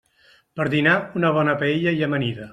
Per 0.59 0.65
dinar, 0.75 0.95
una 1.21 1.33
bona 1.37 1.57
paella 1.63 1.95
i 2.01 2.05
amanida. 2.09 2.49